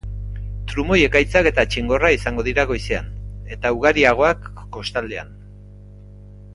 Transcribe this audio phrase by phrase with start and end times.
[0.69, 3.13] Trumoi-ekaitzak eta txingorra izango dira goizean
[3.59, 5.35] eta ugariagoak kostaldean.